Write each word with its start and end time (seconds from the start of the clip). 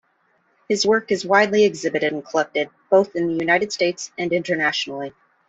His 0.67 0.83
work 0.83 1.11
is 1.11 1.23
widely 1.27 1.63
exhibited 1.63 2.11
and 2.11 2.25
collected 2.25 2.71
both 2.89 3.15
in 3.15 3.27
the 3.27 3.33
United 3.35 3.71
States 3.71 4.11
and 4.17 4.33
internationally. 4.33 5.13